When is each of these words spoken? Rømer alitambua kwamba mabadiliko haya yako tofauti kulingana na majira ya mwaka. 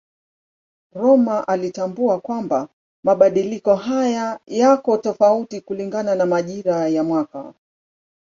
Rømer 0.95 1.43
alitambua 1.47 2.19
kwamba 2.19 2.67
mabadiliko 3.03 3.75
haya 3.75 4.39
yako 4.47 4.97
tofauti 4.97 5.61
kulingana 5.61 6.15
na 6.15 6.25
majira 6.25 6.87
ya 6.87 7.03
mwaka. 7.03 7.53